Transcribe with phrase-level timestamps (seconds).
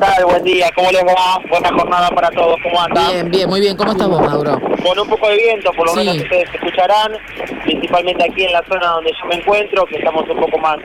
[0.00, 0.24] tal?
[0.24, 1.38] Buen día, ¿cómo les va?
[1.48, 3.10] Buena jornada para todos, ¿cómo andan?
[3.12, 3.76] Bien, bien, muy bien.
[3.76, 4.58] ¿Cómo estás vos, Mauro?
[4.82, 5.98] Con un poco de viento, por lo Sí.
[6.00, 7.12] menos ustedes escucharán,
[7.64, 10.78] principalmente aquí en la zona donde yo me encuentro, que estamos un poco más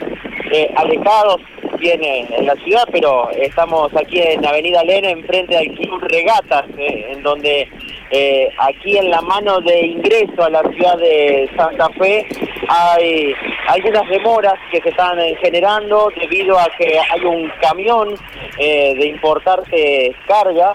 [0.52, 1.42] eh, alejados,
[1.80, 6.66] bien en, en la ciudad, pero estamos aquí en Avenida Lena, enfrente del Club Regatas,
[6.78, 7.68] eh, en donde
[8.12, 12.26] eh, aquí en la mano de ingreso a la ciudad de Santa Fe
[12.68, 13.34] hay
[13.68, 18.16] algunas demoras que se están eh, generando debido a que hay un camión
[18.58, 20.74] eh, de importarse carga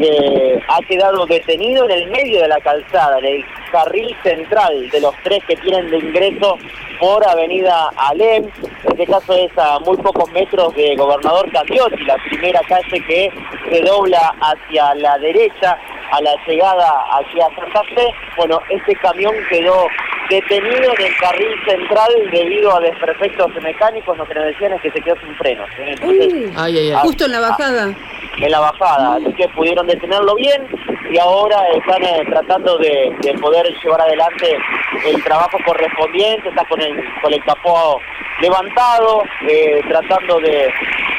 [0.00, 5.00] que ha quedado detenido en el medio de la calzada, en el carril central de
[5.00, 6.56] los tres que tienen de ingreso
[7.00, 8.44] por Avenida Alem.
[8.44, 13.30] En este caso es a muy pocos metros de Gobernador Candiotti, la primera calle que
[13.70, 15.78] se dobla hacia la derecha
[16.12, 18.06] a la llegada aquí a Santa Fe.
[18.36, 19.86] Bueno, este camión quedó
[20.28, 24.90] detenido en el carril central debido a desperfectos mecánicos, lo que nos decían es que
[24.90, 25.68] se quedó sin frenos.
[25.78, 25.94] ¿eh?
[25.98, 26.92] Entonces, Ay, ay, ay.
[26.92, 27.94] Ah, justo en la bajada.
[28.38, 30.68] en la bajada, así que pudieron detenerlo bien
[31.10, 34.56] y ahora están eh, tratando de, de poder llevar adelante
[35.06, 38.00] el trabajo correspondiente, está con el, con el capó
[38.40, 40.70] levantado, eh, tratando de,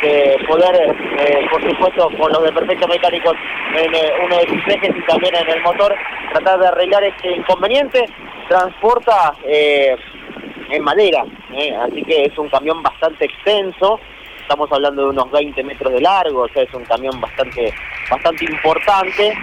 [0.01, 3.33] de poder, eh, por supuesto, con los desperfectos mecánicos
[3.75, 3.91] en
[4.25, 5.95] uno de sus ejes y también en el motor,
[6.33, 8.05] tratar de arreglar este inconveniente,
[8.47, 11.23] transporta en madera,
[11.83, 13.99] así que es un camión bastante extenso,
[14.49, 17.71] estamos hablando de unos 20 metros de largo, o sea, es un camión bastante,
[18.09, 19.37] bastante importante,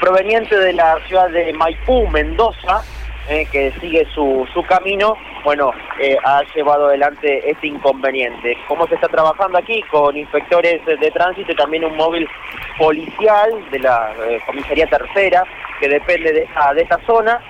[0.00, 2.82] proveniente de la ciudad de Maipú, Mendoza,
[3.28, 8.56] eh, que sigue su, su camino, bueno, eh, ha llevado adelante este inconveniente.
[8.66, 9.82] ¿Cómo se está trabajando aquí?
[9.90, 12.26] Con inspectores de tránsito y también un móvil
[12.78, 15.44] policial de la eh, comisaría tercera,
[15.78, 17.40] que depende de esta, de esta zona.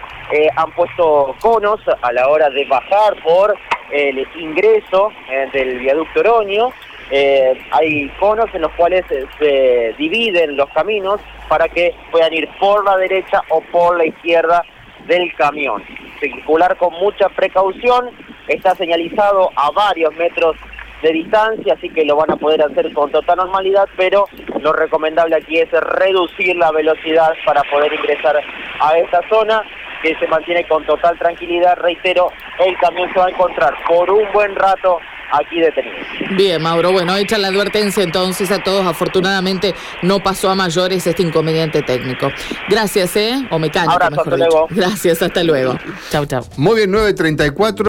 [0.55, 3.53] Han puesto conos a la hora de bajar por
[3.91, 5.11] el ingreso
[5.53, 6.71] del viaducto Oroño.
[7.11, 12.49] Eh, hay conos en los cuales eh, se dividen los caminos para que puedan ir
[12.61, 14.65] por la derecha o por la izquierda
[15.07, 15.83] del camión.
[16.21, 18.11] Circular con mucha precaución,
[18.47, 20.57] está señalizado a varios metros
[21.03, 24.27] de distancia, así que lo van a poder hacer con total normalidad, pero
[24.61, 28.41] lo recomendable aquí es reducir la velocidad para poder ingresar
[28.81, 29.63] a esta zona
[30.03, 31.77] que se mantiene con total tranquilidad.
[31.79, 32.31] Reitero,
[32.65, 35.01] el camión se va a encontrar por un buen rato
[35.33, 35.97] aquí detenido.
[36.37, 36.93] Bien, Mauro.
[36.93, 38.87] Bueno, hecha la advertencia entonces a todos.
[38.87, 42.31] Afortunadamente no pasó a mayores este inconveniente técnico.
[42.69, 43.47] Gracias, ¿eh?
[43.51, 44.49] O mecánico, Abrazo, mejor hasta dicho.
[44.49, 44.69] luego.
[44.71, 45.79] Gracias, hasta luego.
[46.11, 46.45] Chau, chau.
[46.57, 47.89] Muy bien, 9.34.